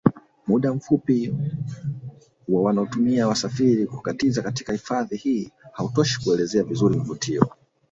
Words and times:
Muda 0.47 0.73
mfupi 0.73 1.33
wa 2.47 2.61
wanaotumia 2.61 3.27
wasafiri 3.27 3.87
kukatiza 3.87 4.41
katika 4.41 4.73
hifadhi 4.73 5.17
hii 5.17 5.51
hautoshi 5.73 6.19
kuelezea 6.23 6.63
vizuri 6.63 6.95
vivutio 6.99 7.49